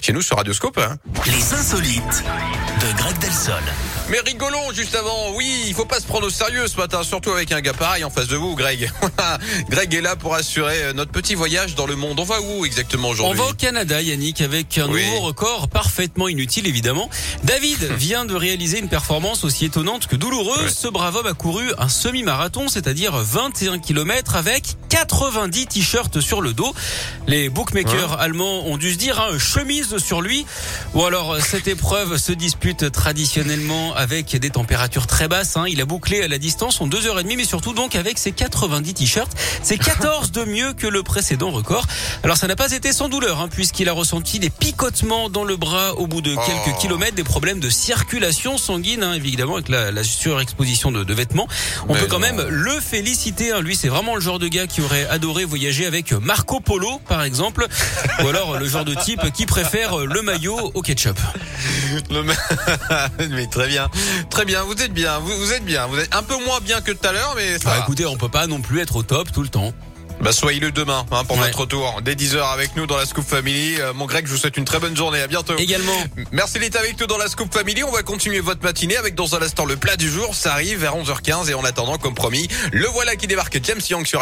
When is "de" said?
2.80-2.96, 8.28-8.36, 18.24-18.34, 40.32-40.44, 46.22-46.34, 47.60-47.70, 50.90-51.04, 51.04-51.14, 54.40-54.48, 58.84-58.94